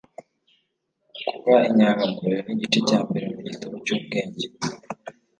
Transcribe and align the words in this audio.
kuba 1.41 1.57
inyangamugayo 1.69 2.39
ni 2.45 2.53
igice 2.55 2.79
cya 2.87 2.99
mbere 3.07 3.25
mu 3.33 3.39
gitabo 3.47 3.73
cy'ubwenge 3.85 4.45